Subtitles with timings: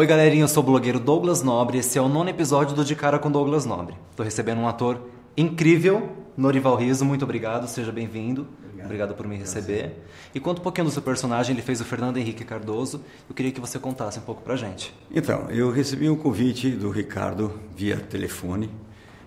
[0.00, 2.96] Oi galerinha, eu sou o blogueiro Douglas Nobre esse é o nono episódio do De
[2.96, 3.94] Cara com Douglas Nobre.
[4.16, 4.98] Tô recebendo um ator
[5.36, 8.48] incrível, Norival Riso, muito obrigado, seja bem-vindo.
[8.62, 8.86] Obrigado.
[8.86, 9.14] obrigado.
[9.14, 10.02] por me receber.
[10.34, 13.04] E conta um pouquinho do seu personagem, ele fez o Fernando Henrique Cardoso.
[13.28, 14.90] Eu queria que você contasse um pouco pra gente.
[15.14, 18.70] Então, eu recebi um convite do Ricardo via telefone,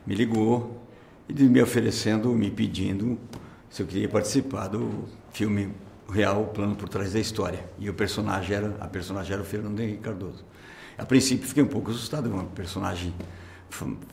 [0.07, 0.81] me ligou
[1.29, 3.19] e me oferecendo, me pedindo
[3.69, 5.71] se eu queria participar do filme
[6.13, 7.67] real, o plano por trás da história.
[7.79, 10.45] E o personagem era, a personagem era o Fernando Henrique Cardoso.
[10.97, 13.13] A princípio fiquei um pouco assustado, uma personagem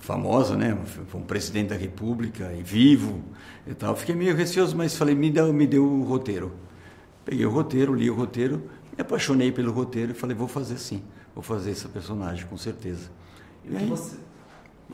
[0.00, 0.76] famosa, né?
[1.08, 3.22] Foi um presidente da República e vivo
[3.66, 3.94] e tal.
[3.94, 6.52] Fiquei meio receoso, mas falei, me deu, me deu o roteiro.
[7.24, 11.02] Peguei o roteiro, li o roteiro, me apaixonei pelo roteiro e falei, vou fazer sim,
[11.34, 13.10] vou fazer essa personagem com certeza.
[13.64, 14.16] E aí, você...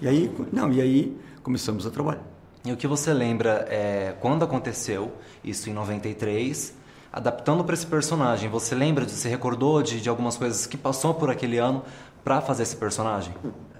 [0.01, 2.24] e aí, não, e aí começamos a trabalhar.
[2.65, 5.12] E o que você lembra é, quando aconteceu
[5.45, 6.74] isso em 93?
[7.16, 11.30] Adaptando para esse personagem, você lembra, você recordou de, de algumas coisas que passou por
[11.30, 11.82] aquele ano
[12.23, 13.32] para fazer esse personagem?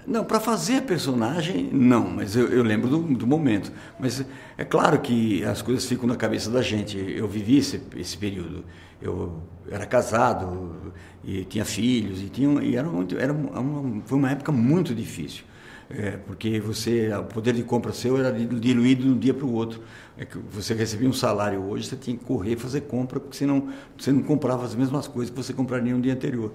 [0.07, 3.71] Não, para fazer personagem, não, mas eu, eu lembro do, do, momento.
[3.99, 4.25] Mas
[4.57, 6.97] é claro que as coisas ficam na cabeça da gente.
[6.97, 8.65] Eu vivi esse, esse período.
[9.03, 14.31] Eu era casado e tinha filhos, e, tinha, e era muito, era uma, foi uma
[14.31, 15.45] época muito difícil.
[15.89, 19.53] É, porque você, o poder de compra seu era diluído de um dia para o
[19.53, 19.81] outro.
[20.19, 23.69] É que você recebia um salário hoje, você tinha que correr fazer compra, porque senão
[23.97, 26.53] você não comprava as mesmas coisas que você compraria no dia anterior.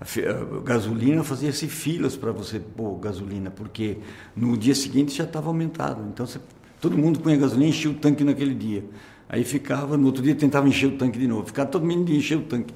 [0.00, 3.98] A gasolina fazia-se filas para você pôr gasolina, porque
[4.34, 6.02] no dia seguinte já estava aumentado.
[6.12, 6.40] Então você,
[6.80, 8.84] todo mundo punha gasolina e enchia o tanque naquele dia.
[9.28, 11.46] Aí ficava, no outro dia tentava encher o tanque de novo.
[11.46, 12.74] Ficava todo mundo de encher o tanque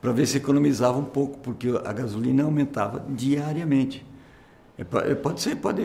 [0.00, 4.06] para ver se economizava um pouco, porque a gasolina aumentava diariamente.
[4.78, 5.82] É, é, pode ser, pode,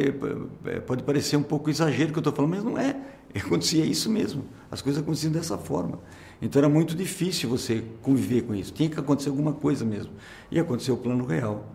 [0.65, 2.95] é, pode parecer um pouco exagero que eu estou falando, mas não é.
[3.35, 4.45] Acontecia isso mesmo.
[4.69, 5.99] As coisas aconteciam dessa forma.
[6.39, 8.71] Então era muito difícil você conviver com isso.
[8.71, 10.13] Tinha que acontecer alguma coisa mesmo.
[10.51, 11.73] E aconteceu o plano real,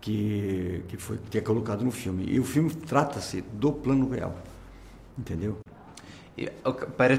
[0.00, 2.24] que, que, foi, que é colocado no filme.
[2.28, 4.36] E o filme trata-se do plano real.
[5.16, 5.58] Entendeu?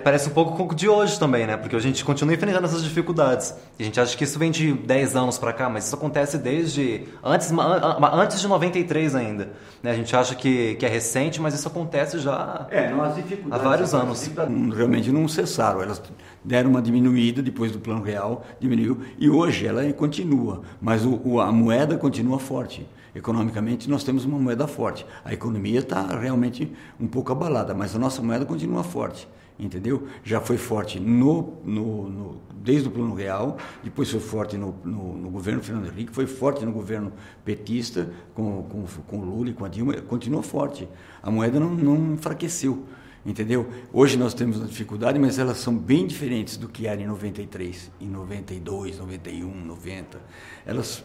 [0.03, 1.57] Parece um pouco de hoje também, né?
[1.57, 3.53] Porque a gente continua enfrentando essas dificuldades.
[3.77, 6.37] E a gente acha que isso vem de 10 anos para cá, mas isso acontece
[6.37, 9.49] desde antes, antes de 93 ainda.
[9.81, 9.91] Né?
[9.91, 13.93] A gente acha que, que é recente, mas isso acontece já é, não, há vários
[13.93, 14.29] anos.
[14.75, 16.01] Realmente não cessaram, elas
[16.43, 21.51] deram uma diminuída depois do plano real, diminuiu, e hoje ela continua, mas o, a
[21.51, 22.87] moeda continua forte.
[23.13, 25.05] Economicamente, nós temos uma moeda forte.
[25.25, 29.27] A economia está realmente um pouco abalada, mas a nossa moeda continua forte,
[29.57, 30.07] entendeu?
[30.23, 35.17] Já foi forte no, no, no desde o Plano Real, depois foi forte no, no,
[35.17, 37.11] no, governo Fernando Henrique, foi forte no governo
[37.43, 40.87] petista, com, com, com Lula e com a Dilma, continua forte.
[41.23, 42.85] A moeda não, não enfraqueceu
[43.25, 43.67] entendeu?
[43.91, 47.91] Hoje nós temos uma dificuldade, mas elas são bem diferentes do que era em 93,
[47.99, 50.19] em 92, 91, 90.
[50.65, 51.03] Elas,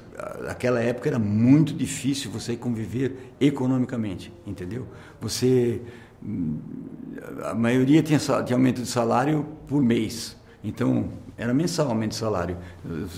[0.49, 4.87] aquela época era muito difícil você conviver economicamente, entendeu?
[5.21, 5.83] Você,
[6.23, 6.59] hum,
[7.45, 12.57] a maioria tinha, tinha aumento de salário por mês, então era mensalmente de salário.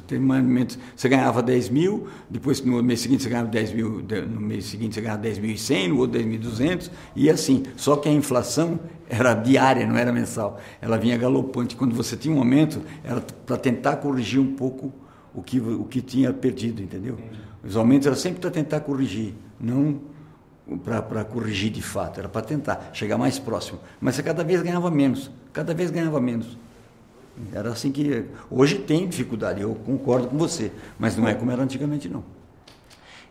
[0.08, 4.40] Tem momentos, você ganhava 10 mil, depois no mês seguinte você ganhava 10 mil, no
[4.40, 7.62] mês seguinte você ganhava 10.100, no outro 10.200, e assim.
[7.76, 10.60] Só que a inflação era diária, não era mensal.
[10.80, 11.76] Ela vinha galopante.
[11.76, 14.92] Quando você tinha um aumento, era para tentar corrigir um pouco
[15.32, 17.16] o que, o que tinha perdido, entendeu?
[17.62, 20.00] Os aumentos eram sempre para tentar corrigir, não
[20.82, 23.78] para corrigir de fato, era para tentar chegar mais próximo.
[24.00, 26.58] Mas você cada vez ganhava menos, cada vez ganhava menos.
[27.52, 28.24] Era assim que.
[28.50, 32.24] Hoje tem dificuldade, eu concordo com você, mas não é como era antigamente, não.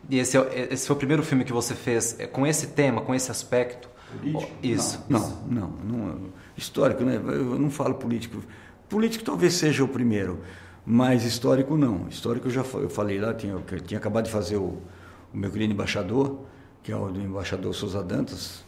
[0.09, 3.01] E esse, é, esse foi o primeiro filme que você fez é, com esse tema,
[3.01, 3.89] com esse aspecto?
[4.11, 4.51] Político?
[4.61, 5.03] Isso.
[5.09, 7.15] Não, não, não, não, Histórico, né?
[7.15, 8.41] Eu não falo político.
[8.87, 10.41] Político talvez seja o primeiro,
[10.85, 12.07] mas histórico não.
[12.07, 14.77] Histórico eu já eu falei lá, tinha, eu tinha acabado de fazer o,
[15.33, 16.39] o meu querido embaixador,
[16.83, 18.63] que é o do embaixador Souza Dantas,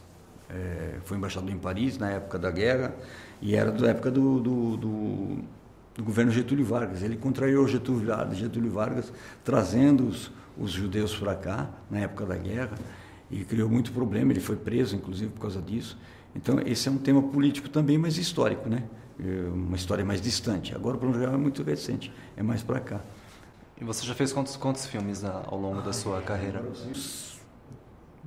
[0.50, 2.94] é, foi embaixador em Paris na época da guerra.
[3.40, 5.38] E era da época do, do, do,
[5.94, 7.02] do governo Getúlio Vargas.
[7.02, 9.12] Ele contrariou Getúlio, Getúlio Vargas,
[9.44, 12.76] trazendo os, os judeus para cá, na época da guerra,
[13.30, 14.32] e criou muito problema.
[14.32, 15.98] Ele foi preso, inclusive, por causa disso.
[16.34, 18.84] Então, esse é um tema político também, mas histórico, né?
[19.20, 20.74] É uma história mais distante.
[20.74, 23.00] Agora, o Plano Real é muito recente, é mais para cá.
[23.80, 26.64] E você já fez quantos, quantos filmes ao longo ah, da sua carreira?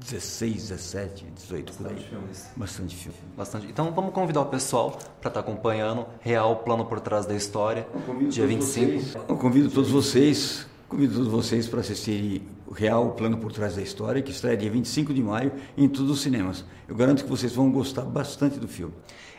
[0.01, 1.99] 16, 17, 18 por aí.
[1.99, 2.49] Filmes.
[2.55, 3.17] Bastante filme.
[3.37, 3.67] Bastante.
[3.67, 7.87] Então vamos convidar o pessoal para estar tá acompanhando Real Plano por Trás da História,
[8.29, 8.99] dia 25.
[8.99, 13.75] Vocês, eu convido todos vocês, convido todos vocês para assistirem o Real Plano por Trás
[13.75, 16.65] da História, que estreia dia 25 de maio em todos os cinemas.
[16.87, 18.93] Eu garanto que vocês vão gostar bastante do filme.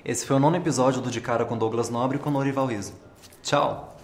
[0.04, 2.92] Esse foi o nono episódio do De Cara com Douglas Nobre e com Norival Riso.
[3.42, 3.96] Tchau!